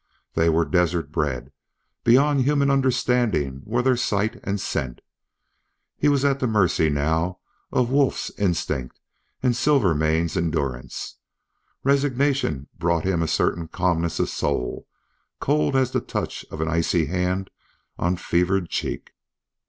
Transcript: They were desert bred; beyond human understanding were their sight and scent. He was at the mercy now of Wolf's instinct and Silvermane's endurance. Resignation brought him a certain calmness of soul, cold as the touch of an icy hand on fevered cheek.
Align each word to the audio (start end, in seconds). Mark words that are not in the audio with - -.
They 0.33 0.49
were 0.49 0.65
desert 0.65 1.11
bred; 1.11 1.51
beyond 2.03 2.41
human 2.41 2.71
understanding 2.71 3.61
were 3.65 3.83
their 3.83 3.95
sight 3.95 4.39
and 4.43 4.59
scent. 4.59 5.01
He 5.95 6.09
was 6.09 6.25
at 6.25 6.39
the 6.39 6.47
mercy 6.47 6.89
now 6.89 7.37
of 7.71 7.91
Wolf's 7.91 8.31
instinct 8.31 8.99
and 9.43 9.55
Silvermane's 9.55 10.35
endurance. 10.35 11.17
Resignation 11.83 12.67
brought 12.79 13.03
him 13.05 13.21
a 13.21 13.27
certain 13.27 13.67
calmness 13.67 14.19
of 14.19 14.29
soul, 14.29 14.87
cold 15.39 15.75
as 15.75 15.91
the 15.91 16.01
touch 16.01 16.47
of 16.49 16.61
an 16.61 16.67
icy 16.67 17.05
hand 17.05 17.51
on 17.99 18.15
fevered 18.15 18.71
cheek. 18.71 19.11